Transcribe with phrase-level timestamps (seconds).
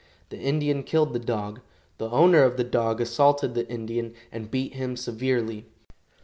[0.29, 1.61] The Indian killed the dog.
[1.99, 5.67] The owner of the dog assaulted the Indian, and beat him severely.